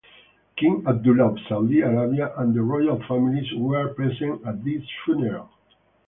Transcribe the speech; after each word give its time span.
King 0.55 0.83
Abdullah 0.87 1.27
of 1.31 1.39
Saudi 1.47 1.81
Arabia 1.81 2.33
and 2.37 2.55
the 2.55 2.61
royal 2.63 2.99
families 3.07 3.53
were 3.55 3.93
present 3.93 4.43
at 4.47 4.63
this 4.63 4.81
funeral. 5.05 5.49